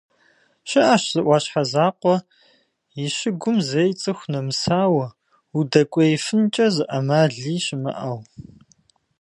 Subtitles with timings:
[0.69, 2.15] ЩыӀэщ зы Ӏуащхьэ закъуэ
[3.03, 5.07] и щыгум зэи цӀыху нэмысауэ,
[5.57, 8.19] удэкӀуеифынкӀэ зы Ӏэмали щымыӀэу.